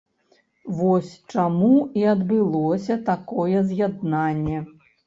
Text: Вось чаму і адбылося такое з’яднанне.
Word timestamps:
Вось 0.77 1.11
чаму 1.35 1.71
і 2.01 2.09
адбылося 2.15 3.01
такое 3.13 3.57
з’яднанне. 3.71 4.57